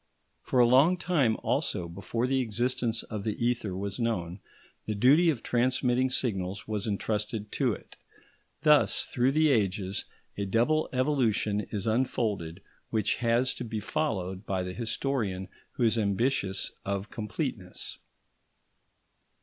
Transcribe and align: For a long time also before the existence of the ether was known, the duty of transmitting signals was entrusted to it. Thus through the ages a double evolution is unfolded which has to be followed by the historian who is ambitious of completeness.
For 0.41 0.57
a 0.59 0.65
long 0.65 0.97
time 0.97 1.37
also 1.43 1.87
before 1.87 2.25
the 2.25 2.41
existence 2.41 3.03
of 3.03 3.23
the 3.23 3.35
ether 3.37 3.77
was 3.77 3.99
known, 3.99 4.39
the 4.87 4.95
duty 4.95 5.29
of 5.29 5.43
transmitting 5.43 6.09
signals 6.09 6.67
was 6.67 6.87
entrusted 6.87 7.51
to 7.51 7.73
it. 7.73 7.97
Thus 8.63 9.05
through 9.05 9.33
the 9.33 9.51
ages 9.51 10.05
a 10.39 10.45
double 10.45 10.89
evolution 10.91 11.61
is 11.69 11.85
unfolded 11.85 12.63
which 12.89 13.17
has 13.17 13.53
to 13.53 13.63
be 13.63 13.79
followed 13.79 14.43
by 14.47 14.63
the 14.63 14.73
historian 14.73 15.49
who 15.73 15.83
is 15.83 15.99
ambitious 15.99 16.71
of 16.83 17.11
completeness. 17.11 17.99